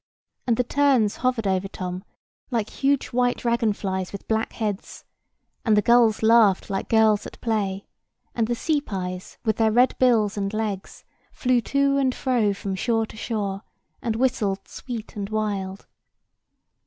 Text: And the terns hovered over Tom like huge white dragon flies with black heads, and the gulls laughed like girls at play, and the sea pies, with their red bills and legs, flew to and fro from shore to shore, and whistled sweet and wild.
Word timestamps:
And 0.47 0.57
the 0.57 0.63
terns 0.63 1.17
hovered 1.17 1.45
over 1.45 1.67
Tom 1.67 2.03
like 2.49 2.71
huge 2.71 3.09
white 3.09 3.37
dragon 3.37 3.71
flies 3.71 4.11
with 4.11 4.27
black 4.27 4.53
heads, 4.53 5.05
and 5.63 5.77
the 5.77 5.81
gulls 5.83 6.23
laughed 6.23 6.71
like 6.71 6.89
girls 6.89 7.27
at 7.27 7.39
play, 7.39 7.85
and 8.33 8.47
the 8.47 8.55
sea 8.55 8.81
pies, 8.81 9.37
with 9.45 9.57
their 9.57 9.71
red 9.71 9.95
bills 9.99 10.37
and 10.37 10.51
legs, 10.55 11.03
flew 11.31 11.61
to 11.61 11.97
and 11.99 12.15
fro 12.15 12.51
from 12.51 12.73
shore 12.73 13.05
to 13.05 13.15
shore, 13.15 13.61
and 14.01 14.15
whistled 14.15 14.67
sweet 14.67 15.15
and 15.15 15.29
wild. 15.29 15.85